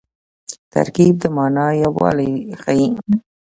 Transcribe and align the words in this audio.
ترکیب 0.71 1.13
د 1.21 1.25
مانا 1.35 1.67
یووالی 1.83 2.31
ښيي. 2.61 2.87